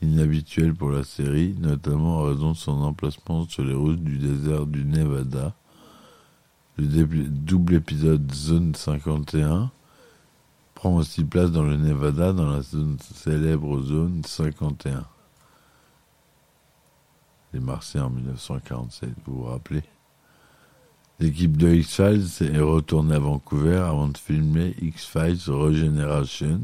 inhabituel 0.00 0.74
pour 0.74 0.90
la 0.90 1.04
série, 1.04 1.54
notamment 1.60 2.20
en 2.20 2.22
raison 2.22 2.52
de 2.52 2.56
son 2.56 2.80
emplacement 2.80 3.46
sur 3.46 3.62
les 3.62 3.74
routes 3.74 4.02
du 4.02 4.16
désert 4.16 4.64
du 4.64 4.86
Nevada. 4.86 5.54
Le 6.78 6.84
double 6.86 7.74
épisode 7.74 8.32
Zone 8.32 8.74
51 8.74 9.70
prend 10.78 10.94
aussi 10.94 11.24
place 11.24 11.50
dans 11.50 11.64
le 11.64 11.76
Nevada, 11.76 12.32
dans 12.32 12.48
la 12.48 12.62
zone, 12.62 12.98
célèbre 13.00 13.82
zone 13.82 14.22
51. 14.24 15.04
Les 17.52 17.58
Martiens 17.58 18.04
en 18.04 18.10
1947, 18.10 19.10
vous 19.26 19.38
vous 19.38 19.42
rappelez? 19.42 19.82
L'équipe 21.18 21.56
de 21.56 21.68
X-Files 21.68 22.28
est 22.54 22.60
retournée 22.60 23.16
à 23.16 23.18
Vancouver 23.18 23.78
avant 23.78 24.06
de 24.06 24.16
filmer 24.16 24.76
X-Files 24.80 25.50
Regeneration, 25.50 26.60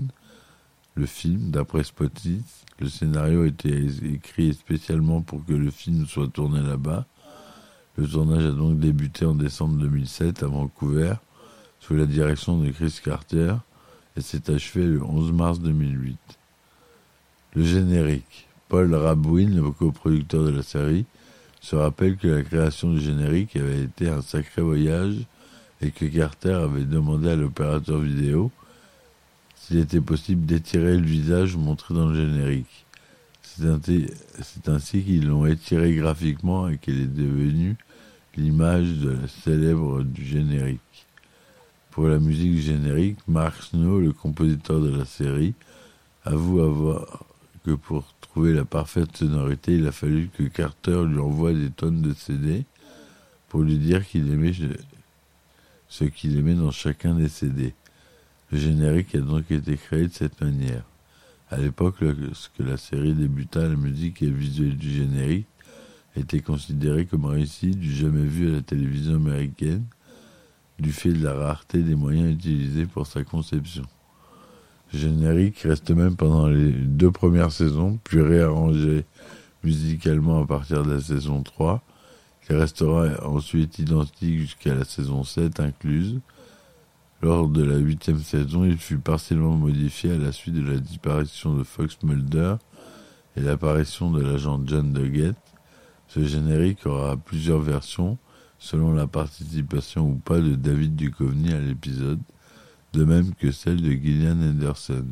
le 0.95 1.07
film 1.07 1.51
d'après 1.51 1.83
Spotty. 1.83 2.41
Le 2.79 2.89
scénario 2.89 3.43
a 3.43 3.47
été 3.49 3.89
écrit 4.05 4.55
spécialement 4.55 5.23
pour 5.23 5.45
que 5.45 5.55
le 5.55 5.73
film 5.73 6.07
soit 6.07 6.29
tourné 6.29 6.61
là-bas. 6.63 7.05
Le 7.97 8.07
tournage 8.07 8.45
a 8.45 8.53
donc 8.53 8.79
débuté 8.79 9.25
en 9.25 9.35
décembre 9.35 9.77
2007 9.79 10.45
à 10.45 10.47
Vancouver 10.47 11.15
sous 11.81 11.97
la 11.97 12.07
direction 12.07 12.59
de 12.59 12.71
Chris 12.71 13.01
Carter 13.05 13.57
et 14.17 14.21
s'est 14.21 14.53
achevé 14.53 14.85
le 14.87 15.03
11 15.03 15.33
mars 15.33 15.61
2008. 15.61 16.19
Le 17.55 17.65
générique. 17.65 18.49
Paul 18.69 18.95
Rabwin, 18.95 19.55
le 19.57 19.71
coproducteur 19.71 20.45
de 20.45 20.51
la 20.51 20.63
série, 20.63 21.05
se 21.61 21.77
rappelle 21.77 22.17
que 22.17 22.29
la 22.29 22.43
création 22.43 22.93
du 22.93 23.01
générique 23.01 23.57
avait 23.57 23.83
été 23.83 24.09
un 24.09 24.23
sacré 24.23 24.63
voyage 24.63 25.17
et 25.81 25.91
que 25.91 26.05
Carter 26.07 26.53
avait 26.53 26.85
demandé 26.85 27.31
à 27.31 27.37
l'opérateur 27.37 27.99
vidéo 27.99 28.51
s'il 29.57 29.79
était 29.79 30.01
possible 30.01 30.45
d'étirer 30.47 30.97
le 30.97 31.07
visage 31.07 31.57
montré 31.57 31.95
dans 31.95 32.09
le 32.09 32.15
générique. 32.15 32.87
C'est 33.43 34.69
ainsi 34.69 35.03
qu'ils 35.03 35.27
l'ont 35.29 35.47
étiré 35.47 35.95
graphiquement 35.95 36.69
et 36.69 36.79
qu'elle 36.79 37.01
est 37.01 37.07
devenue 37.07 37.77
l'image 38.37 38.89
de 38.95 39.17
célèbre 39.45 40.03
du 40.03 40.25
générique. 40.25 40.81
Pour 41.95 42.09
la 42.09 42.19
musique 42.19 42.59
générique, 42.59 43.19
Mark 43.29 43.63
Snow, 43.63 44.01
le 44.01 44.13
compositeur 44.13 44.81
de 44.81 44.91
la 44.91 45.05
série, 45.05 45.55
avoue 46.25 46.61
avoir 46.61 47.25
que 47.65 47.71
pour 47.71 48.13
trouver 48.21 48.53
la 48.53 48.65
parfaite 48.65 49.17
sonorité, 49.17 49.77
il 49.77 49.87
a 49.87 49.93
fallu 49.93 50.29
que 50.37 50.43
Carter 50.43 51.05
lui 51.07 51.21
envoie 51.21 51.53
des 51.53 51.71
tonnes 51.71 52.03
de 52.03 52.13
CD 52.13 52.65
pour 53.49 53.63
lui 53.63 53.79
dire 53.79 54.05
qu'il 54.05 54.29
aimait 54.33 54.51
ce 55.89 56.03
qu'il 56.03 56.37
aimait 56.37 56.57
dans 56.57 56.73
chacun 56.73 57.15
des 57.15 57.29
CD. 57.29 57.75
Le 58.51 58.59
générique 58.59 59.15
a 59.15 59.21
donc 59.21 59.49
été 59.53 59.77
créé 59.77 60.09
de 60.09 60.13
cette 60.13 60.41
manière. 60.41 60.83
À 61.49 61.59
l'époque, 61.59 62.01
lorsque 62.01 62.59
la 62.59 62.77
série 62.77 63.15
débuta, 63.15 63.69
la 63.69 63.77
musique 63.77 64.21
et 64.21 64.27
le 64.27 64.35
visuel 64.35 64.77
du 64.77 64.91
générique 64.91 65.47
étaient 66.17 66.41
considérés 66.41 67.07
comme 67.07 67.27
réussis 67.27 67.71
du 67.71 67.95
jamais 67.95 68.25
vu 68.25 68.49
à 68.49 68.57
la 68.57 68.63
télévision 68.63 69.15
américaine 69.15 69.85
du 70.79 70.93
fait 70.93 71.13
de 71.13 71.25
la 71.25 71.35
rareté 71.35 71.83
des 71.83 71.95
moyens 71.95 72.33
utilisés 72.33 72.87
pour 72.87 73.07
sa 73.07 73.25
conception. 73.25 73.85
Le 74.93 74.99
générique 74.99 75.61
reste 75.61 75.91
même 75.91 76.17
pendant 76.17 76.47
les 76.47 76.71
deux 76.71 77.11
premières 77.11 77.53
saisons, 77.53 77.99
puis 78.05 78.21
réarrangé 78.21 79.05
musicalement 79.63 80.43
à 80.43 80.47
partir 80.47 80.83
de 80.83 80.93
la 80.93 81.01
saison 81.01 81.43
3, 81.43 81.83
qui 82.47 82.53
restera 82.53 83.09
ensuite 83.27 83.79
identique 83.79 84.39
jusqu'à 84.39 84.75
la 84.75 84.85
saison 84.85 85.25
7 85.25 85.61
incluse. 85.61 86.21
Lors 87.23 87.49
de 87.49 87.63
la 87.63 87.77
huitième 87.77 88.19
saison, 88.19 88.65
il 88.65 88.77
fut 88.77 88.99
partiellement 88.99 89.57
modifié 89.57 90.13
à 90.13 90.19
la 90.19 90.31
suite 90.31 90.55
de 90.55 90.71
la 90.71 90.79
disparition 90.79 91.57
de 91.57 91.65
Fox 91.65 91.97
Mulder 92.03 92.57
et 93.37 93.41
l'apparition 93.41 94.11
de 94.11 94.21
l'agent 94.21 94.61
John 94.67 94.93
Doggett. 94.93 95.37
Ce 96.09 96.23
générique 96.23 96.87
aura 96.87 97.17
plusieurs 97.17 97.61
versions, 97.61 98.19
selon 98.59 98.95
la 98.95 99.07
participation 99.07 100.09
ou 100.11 100.15
pas 100.15 100.41
de 100.41 100.55
David 100.55 100.97
Duchovny 100.97 101.53
à 101.53 101.61
l'épisode, 101.61 102.21
de 102.93 103.05
même 103.05 103.35
que 103.35 103.51
celle 103.51 103.83
de 103.83 103.91
Gillian 103.91 104.41
Anderson. 104.41 105.07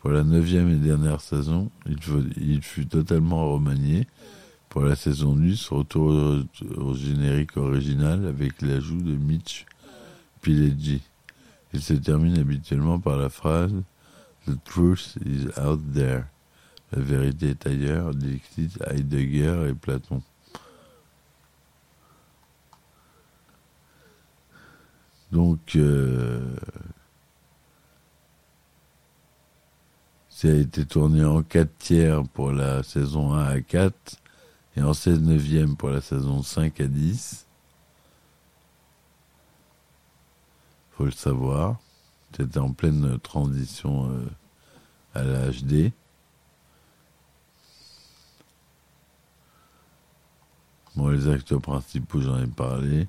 Pour 0.00 0.10
la 0.10 0.22
neuvième 0.22 0.70
et 0.70 0.76
dernière 0.76 1.20
saison, 1.20 1.70
il, 1.86 2.62
fut 2.62 2.86
totalement 2.86 3.52
remanié. 3.52 4.06
Pour 4.68 4.82
la 4.82 4.94
saison 4.94 5.34
10, 5.34 5.68
retour 5.68 6.44
au, 6.76 6.94
générique 6.94 7.56
original 7.56 8.26
avec 8.26 8.62
l'ajout 8.62 9.00
de 9.00 9.16
Mitch 9.16 9.66
Pileggi. 10.40 11.02
Il 11.74 11.80
se 11.80 11.94
termine 11.94 12.38
habituellement 12.38 13.00
par 13.00 13.16
la 13.16 13.28
phrase 13.28 13.72
The 14.46 14.56
truth 14.64 15.18
is 15.26 15.48
out 15.60 15.80
there. 15.92 16.24
La 16.92 17.02
vérité 17.02 17.50
est 17.50 17.66
ailleurs, 17.66 18.14
dit 18.14 18.40
Heidegger 18.86 19.68
et 19.68 19.74
Platon. 19.74 20.22
Donc, 25.38 25.76
euh, 25.76 26.56
ça 30.28 30.48
a 30.48 30.50
été 30.50 30.84
tourné 30.84 31.24
en 31.24 31.44
4 31.44 31.78
tiers 31.78 32.24
pour 32.34 32.50
la 32.50 32.82
saison 32.82 33.34
1 33.34 33.44
à 33.44 33.60
4 33.60 34.16
et 34.74 34.82
en 34.82 34.92
16 34.92 35.20
neuvième 35.20 35.76
pour 35.76 35.90
la 35.90 36.00
saison 36.00 36.42
5 36.42 36.80
à 36.80 36.88
10. 36.88 37.46
Faut 40.90 41.04
le 41.04 41.12
savoir. 41.12 41.76
C'était 42.36 42.58
en 42.58 42.72
pleine 42.72 43.20
transition 43.20 44.10
euh, 44.10 44.26
à 45.14 45.22
la 45.22 45.52
HD. 45.52 45.92
Bon, 50.96 51.06
les 51.10 51.28
acteurs 51.28 51.60
principaux, 51.60 52.20
j'en 52.20 52.42
ai 52.42 52.48
parlé. 52.48 53.06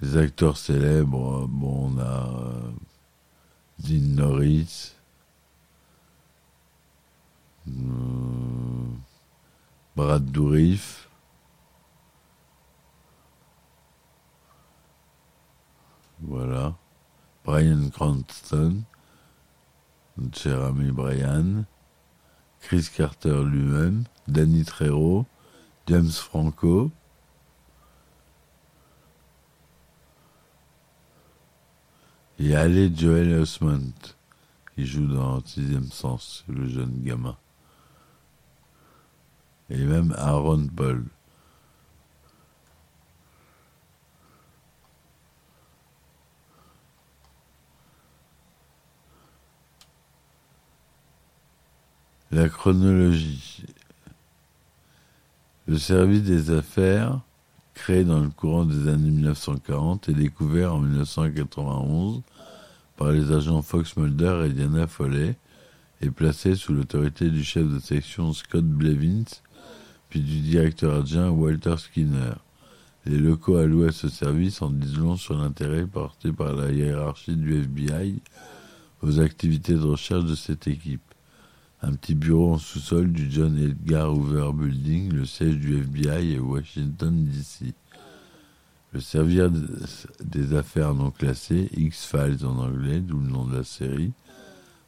Les 0.00 0.18
acteurs 0.18 0.58
célèbres, 0.58 1.46
bon, 1.46 1.90
on 1.90 1.98
a 1.98 2.28
euh, 2.28 2.70
Dean 3.78 4.14
Norris, 4.14 4.94
euh, 7.66 7.72
Brad 9.96 10.24
Dourif, 10.26 11.08
voilà, 16.20 16.74
Brian 17.44 17.88
Cranston, 17.88 18.82
notre 20.18 20.38
cher 20.38 20.62
ami 20.62 20.90
Brian, 20.90 21.64
Chris 22.60 22.90
Carter 22.94 23.44
lui-même, 23.44 24.04
Danny 24.28 24.64
Trejo, 24.64 25.24
James 25.86 26.10
Franco, 26.10 26.90
Et 32.38 32.54
allez 32.54 32.94
Joel 32.94 33.32
Osment, 33.32 33.92
qui 34.74 34.86
joue 34.86 35.06
dans 35.06 35.42
Sixième 35.44 35.90
Sens, 35.90 36.44
le 36.48 36.68
jeune 36.68 37.02
gamin. 37.02 37.36
et 39.70 39.84
même 39.84 40.14
Aaron 40.18 40.68
Paul. 40.68 41.04
La 52.30 52.48
chronologie. 52.48 53.64
Le 55.66 55.78
service 55.78 56.22
des 56.22 56.50
affaires, 56.50 57.20
créé 57.76 58.04
dans 58.04 58.20
le 58.20 58.30
courant 58.30 58.64
des 58.64 58.88
années 58.88 59.10
1940 59.10 60.08
et 60.08 60.14
découvert 60.14 60.74
en 60.74 60.78
1991 60.78 62.22
par 62.96 63.12
les 63.12 63.30
agents 63.30 63.60
Fox 63.60 63.96
Mulder 63.98 64.44
et 64.46 64.48
Diana 64.48 64.86
Foley, 64.86 65.36
est 66.00 66.10
placé 66.10 66.54
sous 66.54 66.72
l'autorité 66.72 67.28
du 67.30 67.44
chef 67.44 67.68
de 67.68 67.78
section 67.78 68.32
Scott 68.32 68.64
Blevins, 68.64 69.42
puis 70.08 70.20
du 70.20 70.40
directeur 70.40 70.94
adjoint 70.94 71.28
Walter 71.28 71.76
Skinner. 71.76 72.32
Les 73.04 73.18
locaux 73.18 73.56
alloués 73.56 73.88
à 73.88 73.92
ce 73.92 74.08
service 74.08 74.62
en 74.62 74.70
disent 74.70 74.96
long 74.96 75.16
sur 75.16 75.36
l'intérêt 75.36 75.86
porté 75.86 76.32
par 76.32 76.54
la 76.54 76.72
hiérarchie 76.72 77.36
du 77.36 77.60
FBI 77.60 78.20
aux 79.02 79.20
activités 79.20 79.74
de 79.74 79.84
recherche 79.84 80.24
de 80.24 80.34
cette 80.34 80.66
équipe. 80.66 81.05
Un 81.82 81.92
petit 81.92 82.14
bureau 82.14 82.54
en 82.54 82.58
sous-sol 82.58 83.12
du 83.12 83.30
John 83.30 83.58
Edgar 83.58 84.12
Hoover 84.12 84.50
Building, 84.54 85.12
le 85.12 85.26
siège 85.26 85.58
du 85.58 85.76
FBI 85.76 86.32
est 86.32 86.38
Washington, 86.38 87.26
D.C. 87.26 87.74
Le 88.92 89.00
service 89.00 90.06
des 90.24 90.54
affaires 90.54 90.94
non 90.94 91.10
classées, 91.10 91.68
X-Files 91.76 92.46
en 92.46 92.56
anglais, 92.58 93.00
d'où 93.00 93.18
le 93.20 93.28
nom 93.28 93.44
de 93.44 93.58
la 93.58 93.64
série, 93.64 94.12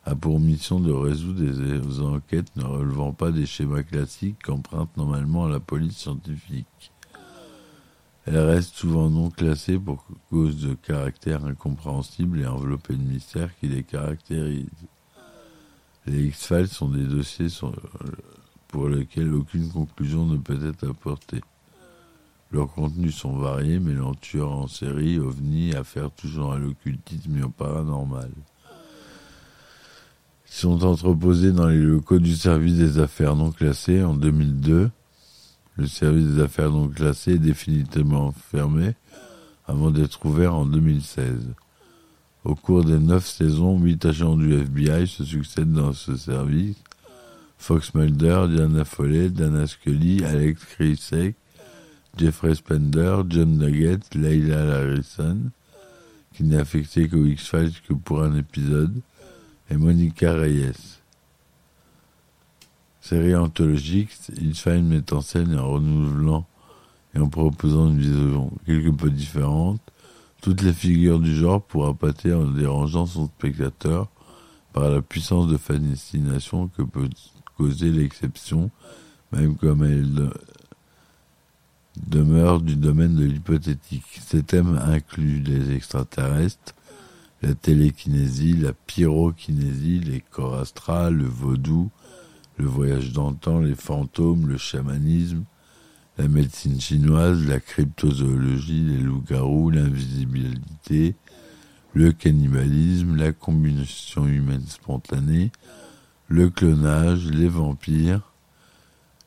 a 0.06 0.14
pour 0.14 0.40
mission 0.40 0.80
de 0.80 0.90
résoudre 0.90 1.42
des 1.42 2.00
enquêtes 2.00 2.56
ne 2.56 2.64
relevant 2.64 3.12
pas 3.12 3.32
des 3.32 3.44
schémas 3.44 3.82
classiques 3.82 4.42
qu'emprunte 4.42 4.96
normalement 4.96 5.46
la 5.46 5.60
police 5.60 5.98
scientifique. 5.98 6.92
Elle 8.24 8.38
reste 8.38 8.74
souvent 8.74 9.10
non 9.10 9.28
classée 9.28 9.78
pour 9.78 10.06
cause 10.30 10.62
de 10.62 10.72
caractère 10.72 11.44
incompréhensible 11.44 12.40
et 12.40 12.46
enveloppée 12.46 12.96
de 12.96 13.02
mystère 13.02 13.50
qui 13.58 13.68
les 13.68 13.82
caractérise. 13.82 14.66
Les 16.08 16.28
X-Files 16.28 16.68
sont 16.68 16.88
des 16.88 17.04
dossiers 17.04 17.48
pour 18.68 18.88
lesquels 18.88 19.34
aucune 19.34 19.68
conclusion 19.68 20.24
ne 20.24 20.38
peut 20.38 20.66
être 20.66 20.88
apportée. 20.88 21.42
Leurs 22.50 22.72
contenus 22.72 23.14
sont 23.14 23.36
variés, 23.36 23.78
mêlant 23.78 24.14
tueurs 24.14 24.52
en 24.52 24.68
série, 24.68 25.18
ovnis, 25.18 25.74
affaires 25.74 26.10
toujours 26.10 26.54
à 26.54 26.58
l'occultisme 26.58 27.36
et 27.36 27.42
au 27.42 27.50
paranormal. 27.50 28.30
Ils 30.46 30.54
sont 30.54 30.82
entreposés 30.82 31.52
dans 31.52 31.68
les 31.68 31.76
locaux 31.76 32.18
du 32.18 32.34
service 32.34 32.76
des 32.76 32.98
affaires 32.98 33.36
non 33.36 33.50
classées 33.50 34.02
en 34.02 34.14
2002. 34.14 34.90
Le 35.76 35.86
service 35.86 36.24
des 36.24 36.40
affaires 36.40 36.70
non 36.70 36.88
classées 36.88 37.32
est 37.32 37.38
définitivement 37.38 38.32
fermé 38.32 38.94
avant 39.66 39.90
d'être 39.90 40.24
ouvert 40.24 40.54
en 40.54 40.64
2016. 40.64 41.52
Au 42.44 42.54
cours 42.54 42.84
des 42.84 42.98
neuf 42.98 43.26
saisons, 43.26 43.78
huit 43.78 44.04
agents 44.04 44.36
du 44.36 44.54
FBI 44.54 45.06
se 45.06 45.24
succèdent 45.24 45.72
dans 45.72 45.92
ce 45.92 46.16
service. 46.16 46.76
Fox 47.58 47.92
Mulder, 47.94 48.46
Diana 48.48 48.84
Foley, 48.84 49.28
Dana 49.30 49.66
Scully, 49.66 50.24
Alex 50.24 50.64
Krisek, 50.64 51.34
Jeffrey 52.16 52.54
Spender, 52.54 53.22
John 53.28 53.58
Nugget, 53.58 54.14
Leila 54.14 54.78
Harrison, 54.78 55.50
qui 56.32 56.44
n'est 56.44 56.58
affecté 56.58 57.08
qu'au 57.08 57.24
X-Files 57.24 57.72
que 57.86 57.94
pour 57.94 58.22
un 58.22 58.36
épisode, 58.36 59.00
et 59.70 59.76
Monica 59.76 60.32
Reyes. 60.32 61.00
Série 63.00 63.34
anthologique, 63.34 64.10
X-Files 64.40 64.84
met 64.84 65.12
en 65.12 65.20
scène 65.20 65.58
en 65.58 65.68
renouvelant 65.70 66.46
et 67.14 67.18
en 67.18 67.28
proposant 67.28 67.88
une 67.88 67.98
vision 67.98 68.52
quelque 68.64 68.90
peu 68.90 69.10
différente, 69.10 69.80
toutes 70.40 70.62
les 70.62 70.72
figures 70.72 71.18
du 71.18 71.34
genre 71.34 71.62
pour 71.62 71.86
appâter 71.86 72.32
en 72.32 72.44
dérangeant 72.44 73.06
son 73.06 73.26
spectateur 73.26 74.08
par 74.72 74.90
la 74.90 75.02
puissance 75.02 75.48
de 75.48 75.56
fascination 75.56 76.68
que 76.68 76.82
peut 76.82 77.08
causer 77.56 77.90
l'exception, 77.90 78.70
même 79.32 79.56
comme 79.56 79.82
elle 79.82 80.30
demeure 82.06 82.60
du 82.60 82.76
domaine 82.76 83.16
de 83.16 83.24
l'hypothétique. 83.24 84.20
Ces 84.20 84.42
thèmes 84.42 84.78
incluent 84.78 85.42
les 85.42 85.74
extraterrestres, 85.74 86.74
la 87.42 87.54
télékinésie, 87.54 88.54
la 88.54 88.72
pyrokinésie, 88.72 90.00
les 90.00 90.20
corps 90.20 90.58
astrales, 90.58 91.14
le 91.14 91.24
vaudou, 91.24 91.90
le 92.56 92.66
voyage 92.66 93.12
temps, 93.40 93.60
les 93.60 93.74
fantômes, 93.74 94.48
le 94.48 94.58
chamanisme, 94.58 95.44
la 96.18 96.26
médecine 96.26 96.80
chinoise, 96.80 97.46
la 97.46 97.60
cryptozoologie, 97.60 98.84
les 98.84 98.98
loups-garous, 98.98 99.70
l'invisibilité, 99.70 101.14
le 101.94 102.10
cannibalisme, 102.10 103.16
la 103.16 103.32
combustion 103.32 104.26
humaine 104.26 104.66
spontanée, 104.66 105.52
le 106.26 106.50
clonage, 106.50 107.26
les 107.30 107.48
vampires, 107.48 108.32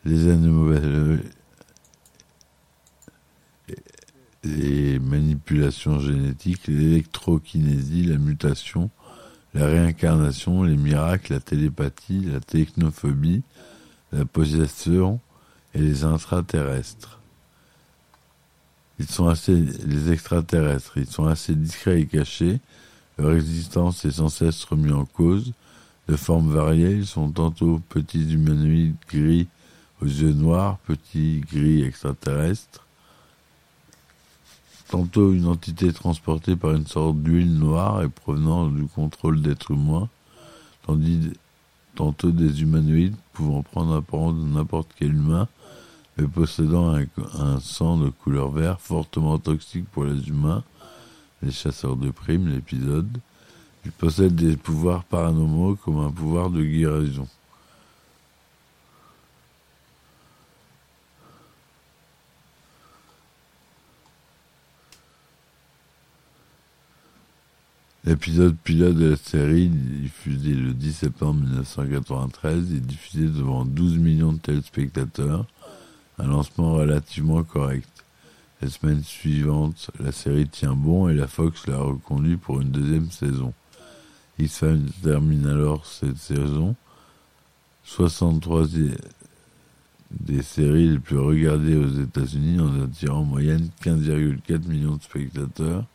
les 0.03 0.29
animaux, 0.29 0.73
les 4.43 4.99
manipulations 4.99 5.99
génétiques, 5.99 6.67
l'électrokinésie, 6.67 8.03
la 8.03 8.17
mutation, 8.17 8.89
la 9.53 9.65
réincarnation, 9.65 10.63
les 10.63 10.77
miracles, 10.77 11.33
la 11.33 11.39
télépathie, 11.39 12.25
la 12.25 12.41
technophobie, 12.41 13.43
la 14.11 14.25
possession 14.25 15.21
et 15.73 15.79
les 15.79 16.03
intraterrestres. 16.03 17.19
Les 18.99 20.11
extraterrestres, 20.11 20.97
ils 20.97 21.07
sont 21.07 21.25
assez 21.25 21.55
discrets 21.55 22.01
et 22.01 22.05
cachés, 22.05 22.59
leur 23.17 23.33
existence 23.33 24.05
est 24.05 24.11
sans 24.11 24.29
cesse 24.29 24.63
remise 24.63 24.93
en 24.93 25.05
cause, 25.05 25.53
de 26.07 26.15
formes 26.15 26.51
variées, 26.51 26.91
ils 26.91 27.07
sont 27.07 27.31
tantôt 27.31 27.79
petits 27.89 28.33
humanoïdes 28.33 28.95
gris 29.09 29.47
aux 30.01 30.05
yeux 30.05 30.33
noirs, 30.33 30.77
petits 30.79 31.41
gris 31.41 31.83
extraterrestres, 31.83 32.85
tantôt 34.89 35.31
une 35.31 35.47
entité 35.47 35.93
transportée 35.93 36.55
par 36.55 36.71
une 36.71 36.87
sorte 36.87 37.17
d'huile 37.17 37.53
noire 37.53 38.01
et 38.03 38.09
provenant 38.09 38.67
du 38.67 38.85
contrôle 38.85 39.41
d'êtres 39.41 39.71
humains, 39.71 40.09
tandis 40.85 41.31
tantôt 41.95 42.31
des 42.31 42.61
humanoïdes 42.61 43.15
pouvant 43.33 43.61
prendre 43.61 43.93
l'apparence 43.93 44.35
de 44.35 44.47
n'importe 44.47 44.89
quel 44.97 45.13
humain, 45.13 45.47
possédant 46.27 46.95
un, 46.95 47.05
un, 47.39 47.59
sang 47.59 47.97
de 47.97 48.09
couleur 48.09 48.51
vert 48.51 48.79
fortement 48.79 49.37
toxique 49.39 49.85
pour 49.91 50.05
les 50.05 50.27
humains, 50.27 50.63
les 51.41 51.51
chasseurs 51.51 51.95
de 51.95 52.11
primes, 52.11 52.49
l'épisode. 52.49 53.17
Ils 53.85 53.91
possèdent 53.91 54.35
des 54.35 54.57
pouvoirs 54.57 55.03
paranormaux 55.03 55.75
comme 55.75 55.99
un 55.99 56.11
pouvoir 56.11 56.49
de 56.49 56.63
guérison. 56.63 57.27
L'épisode 68.03 68.57
pilote 68.57 68.95
de 68.95 69.11
la 69.11 69.15
série, 69.15 69.67
diffusé 69.69 70.53
le 70.53 70.73
10 70.73 70.91
septembre 70.91 71.41
1993, 71.41 72.73
est 72.73 72.79
diffusé 72.79 73.27
devant 73.27 73.63
12 73.63 73.99
millions 73.99 74.33
de 74.33 74.39
téléspectateurs, 74.39 75.45
un 76.17 76.27
lancement 76.27 76.73
relativement 76.73 77.43
correct. 77.43 77.89
La 78.61 78.69
semaine 78.69 79.03
suivante, 79.03 79.89
la 79.99 80.11
série 80.11 80.47
tient 80.47 80.75
bon 80.75 81.09
et 81.09 81.15
la 81.15 81.27
Fox 81.27 81.67
l'a 81.67 81.77
reconduit 81.77 82.37
pour 82.37 82.61
une 82.61 82.71
deuxième 82.71 83.09
saison. 83.09 83.53
X-Files 84.37 84.91
termine 85.03 85.47
alors 85.47 85.85
cette 85.85 86.17
saison 86.17 86.75
63 87.83 88.67
des 90.11 90.41
séries 90.41 90.89
les 90.89 90.99
plus 90.99 91.17
regardées 91.17 91.75
aux 91.75 92.01
États-Unis 92.01 92.59
en 92.59 92.83
attirant 92.83 93.19
en 93.19 93.23
moyenne 93.23 93.69
15,4 93.83 94.67
millions 94.67 94.95
de 94.95 95.01
spectateurs 95.01 95.85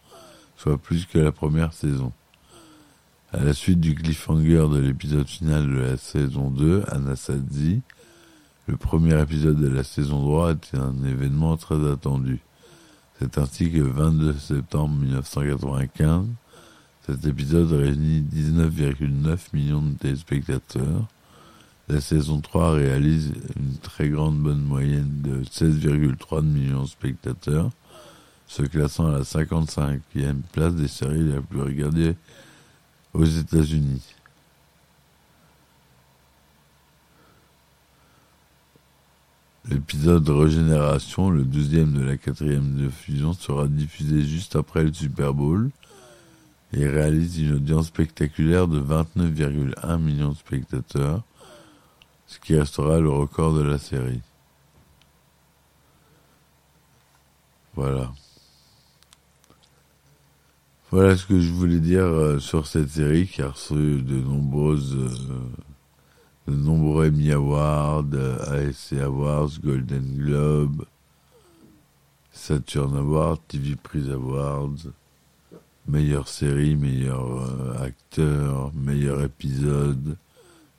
soit 0.56 0.78
plus 0.78 1.06
que 1.06 1.18
la 1.18 1.32
première 1.32 1.72
saison. 1.72 2.12
À 3.32 3.44
la 3.44 3.52
suite 3.52 3.80
du 3.80 3.94
cliffhanger 3.94 4.66
de 4.70 4.78
l'épisode 4.78 5.26
final 5.26 5.66
de 5.66 5.78
la 5.78 5.96
saison 5.96 6.50
2, 6.50 6.84
Anasazi, 6.88 7.82
le 8.66 8.76
premier 8.76 9.20
épisode 9.20 9.60
de 9.60 9.68
la 9.68 9.84
saison 9.84 10.20
3 10.22 10.52
était 10.52 10.78
un 10.78 11.04
événement 11.04 11.56
très 11.56 11.88
attendu. 11.88 12.40
C'est 13.18 13.38
ainsi 13.38 13.70
que 13.70 13.78
le 13.78 13.88
22 13.88 14.34
septembre 14.34 14.94
1995, 14.96 16.26
cet 17.06 17.24
épisode 17.26 17.70
réunit 17.70 18.22
19,9 18.22 19.38
millions 19.52 19.82
de 19.82 19.94
téléspectateurs. 19.94 21.06
La 21.88 22.00
saison 22.00 22.40
3 22.40 22.72
réalise 22.72 23.32
une 23.56 23.76
très 23.78 24.08
grande 24.08 24.38
bonne 24.38 24.62
moyenne 24.62 25.22
de 25.22 25.44
16,3 25.44 26.42
millions 26.44 26.82
de 26.82 26.88
spectateurs, 26.88 27.70
se 28.48 28.62
classant 28.62 29.06
à 29.06 29.18
la 29.18 29.22
55e 29.22 30.40
place 30.52 30.74
des 30.74 30.88
séries 30.88 31.22
les 31.22 31.40
plus 31.40 31.62
regardées 31.62 32.16
aux 33.14 33.24
États-Unis. 33.24 34.02
L'épisode 39.68 40.28
Régénération, 40.28 41.28
le 41.28 41.42
douzième 41.42 41.92
de 41.92 42.02
la 42.02 42.16
quatrième 42.16 42.76
diffusion, 42.76 43.32
sera 43.32 43.66
diffusé 43.66 44.22
juste 44.22 44.54
après 44.54 44.84
le 44.84 44.92
Super 44.92 45.34
Bowl 45.34 45.70
et 46.72 46.86
réalise 46.86 47.40
une 47.40 47.54
audience 47.54 47.86
spectaculaire 47.86 48.68
de 48.68 48.80
29,1 48.80 49.98
millions 49.98 50.30
de 50.30 50.36
spectateurs, 50.36 51.22
ce 52.28 52.38
qui 52.38 52.56
restera 52.56 53.00
le 53.00 53.10
record 53.10 53.54
de 53.54 53.62
la 53.62 53.78
série. 53.78 54.20
Voilà. 57.74 58.12
Voilà 60.92 61.16
ce 61.16 61.26
que 61.26 61.40
je 61.40 61.50
voulais 61.50 61.80
dire 61.80 62.04
euh, 62.04 62.38
sur 62.38 62.68
cette 62.68 62.90
série 62.90 63.26
qui 63.26 63.42
a 63.42 63.48
reçu 63.48 63.74
de 63.74 64.20
nombreuses, 64.20 64.94
euh, 64.94 65.40
de 66.46 66.54
nombreux 66.54 67.08
Emmy 67.08 67.32
Awards, 67.32 68.14
ASC 68.46 68.92
Awards, 68.94 69.58
Golden 69.62 70.16
Globe, 70.16 70.84
Saturn 72.30 72.96
Awards, 72.96 73.38
TV 73.48 73.74
Prize 73.74 74.10
Awards, 74.10 74.92
meilleure 75.88 76.28
série, 76.28 76.76
meilleur 76.76 77.42
euh, 77.42 77.82
acteur, 77.82 78.72
meilleur 78.74 79.22
épisode, 79.22 80.16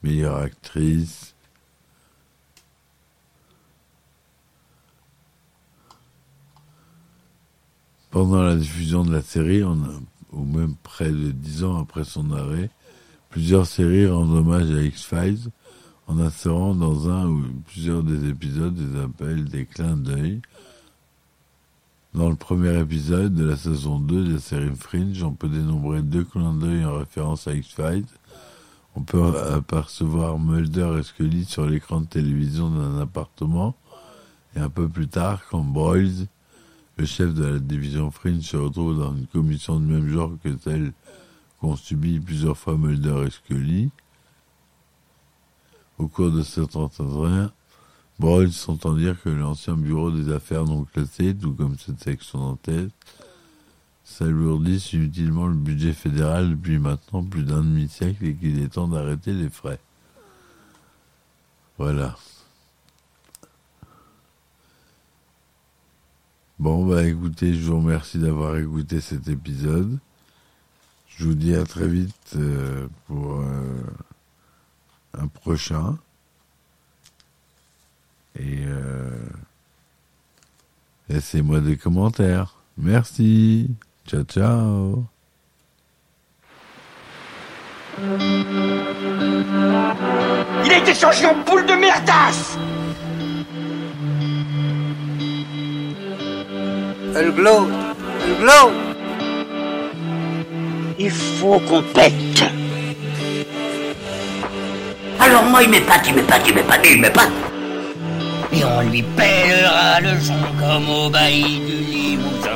meilleure 0.03 0.37
actrice. 0.37 1.35
Pendant 8.11 8.41
la 8.41 8.55
diffusion 8.55 9.03
de 9.03 9.11
la 9.11 9.21
série, 9.21 9.63
on 9.63 9.83
a, 9.83 9.99
ou 10.31 10.43
même 10.45 10.75
près 10.81 11.11
de 11.11 11.31
dix 11.31 11.63
ans 11.63 11.77
après 11.77 12.05
son 12.05 12.31
arrêt, 12.31 12.69
plusieurs 13.29 13.65
séries 13.65 14.07
rendent 14.07 14.35
hommage 14.35 14.71
à 14.71 14.81
X-Files 14.81 15.49
en 16.07 16.19
insérant 16.19 16.73
dans 16.73 17.09
un 17.09 17.27
ou 17.27 17.43
plusieurs 17.67 18.03
des 18.03 18.29
épisodes 18.29 18.73
des 18.73 18.99
appels, 18.99 19.45
des 19.45 19.65
clins 19.65 19.97
d'œil. 19.97 20.41
Dans 22.13 22.29
le 22.29 22.35
premier 22.35 22.79
épisode 22.79 23.35
de 23.35 23.43
la 23.45 23.57
saison 23.57 23.99
2 23.99 24.23
de 24.23 24.33
la 24.33 24.39
série 24.39 24.73
Fringe, 24.75 25.21
on 25.21 25.33
peut 25.33 25.49
dénombrer 25.49 26.01
deux 26.01 26.23
clins 26.23 26.53
d'œil 26.53 26.85
en 26.85 26.97
référence 26.97 27.47
à 27.47 27.53
X-Files. 27.53 28.05
On 28.95 29.01
peut 29.01 29.37
apercevoir 29.53 30.39
Mulder 30.39 30.95
et 30.99 31.03
Scully 31.03 31.45
sur 31.45 31.67
l'écran 31.67 32.01
de 32.01 32.07
télévision 32.07 32.71
d'un 32.71 32.99
appartement. 32.99 33.75
Et 34.55 34.59
un 34.59 34.69
peu 34.69 34.87
plus 34.87 35.07
tard, 35.07 35.43
quand 35.51 35.61
Boyles, 35.61 36.25
le 36.97 37.05
chef 37.05 37.33
de 37.33 37.45
la 37.45 37.59
division 37.59 38.09
Fringe, 38.09 38.41
se 38.41 38.57
retrouve 38.57 38.97
dans 38.97 39.15
une 39.15 39.27
commission 39.27 39.79
du 39.79 39.85
même 39.85 40.09
genre 40.09 40.31
que 40.43 40.49
celle 40.63 40.93
qu'ont 41.59 41.75
subi 41.75 42.19
plusieurs 42.19 42.57
fois 42.57 42.77
Mulder 42.77 43.25
et 43.25 43.29
Scully. 43.29 43.89
Au 45.97 46.07
cours 46.07 46.31
de 46.31 46.43
cet 46.43 46.75
entretien, 46.75 47.51
Broyles 48.19 48.53
s'entend 48.53 48.93
dire 48.93 49.21
que 49.21 49.29
l'ancien 49.29 49.75
bureau 49.75 50.11
des 50.11 50.31
affaires 50.31 50.65
non 50.65 50.83
classées, 50.85 51.35
tout 51.35 51.53
comme 51.53 51.77
cette 51.77 52.01
section 52.01 52.39
d'enquête, 52.39 52.91
s'alourdissent 54.03 54.93
inutilement 54.93 55.47
le 55.47 55.55
budget 55.55 55.93
fédéral 55.93 56.51
depuis 56.51 56.79
maintenant 56.79 57.23
plus 57.23 57.43
d'un 57.43 57.61
demi-siècle 57.61 58.25
et 58.25 58.35
qu'il 58.35 58.61
est 58.61 58.69
temps 58.69 58.87
d'arrêter 58.87 59.33
les 59.33 59.49
frais. 59.49 59.79
Voilà. 61.77 62.15
Bon, 66.57 66.87
bah 66.87 67.05
écoutez, 67.05 67.53
je 67.53 67.69
vous 67.69 67.77
remercie 67.77 68.17
d'avoir 68.17 68.57
écouté 68.57 68.99
cet 68.99 69.27
épisode. 69.27 69.99
Je 71.17 71.25
vous 71.25 71.33
dis 71.33 71.55
à 71.55 71.63
très 71.63 71.87
vite 71.87 72.13
euh, 72.35 72.87
pour 73.07 73.39
euh, 73.39 73.83
un 75.17 75.27
prochain. 75.27 75.97
Et 78.39 78.59
euh, 78.67 79.09
laissez-moi 81.09 81.59
des 81.59 81.75
commentaires. 81.75 82.53
Merci. 82.77 83.71
Ciao, 84.05 84.23
ciao. 84.25 85.05
Il 90.65 90.71
a 90.71 90.77
été 90.77 90.93
changé 90.93 91.25
en 91.25 91.43
boule 91.43 91.65
de 91.65 91.73
merdasse 91.73 92.59
Elle 97.15 97.33
glow. 97.33 97.67
Elle 98.23 98.37
glow. 98.39 98.96
Il 100.99 101.11
faut 101.11 101.59
qu'on 101.59 101.83
pète. 101.83 102.13
Alors 105.19 105.43
moi, 105.43 105.61
il 105.61 105.69
m'épate, 105.69 106.07
il 106.07 106.15
m'épate, 106.15 106.41
il 106.47 106.55
m'épate, 106.55 106.87
il 106.89 106.99
m'épate. 106.99 107.31
Et 108.51 108.63
on 108.63 108.81
lui 108.81 109.03
pèlera 109.03 110.01
le 110.01 110.19
son 110.19 110.33
comme 110.59 110.89
au 110.89 111.09
bailli 111.09 111.59
du 111.59 111.91
Limousin. 111.91 112.49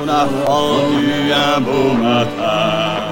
On 0.00 0.08
a 0.08 0.26
pendu 0.46 1.32
un 1.32 1.60
beau 1.60 1.92
matin. 1.94 3.02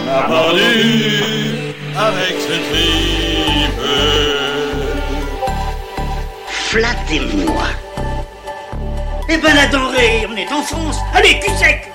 On 0.00 0.10
a 0.10 0.22
pendu 0.22 1.74
avec 1.98 2.36
ce 2.40 2.54
tripe. 2.70 3.82
Flattez-moi. 6.48 7.66
Eh 9.28 9.36
ben 9.36 9.54
la 9.54 9.66
denrée, 9.66 10.26
on 10.32 10.36
est 10.36 10.50
en 10.50 10.62
France. 10.62 10.96
Allez, 11.14 11.38
cul 11.40 11.50
sec 11.58 11.90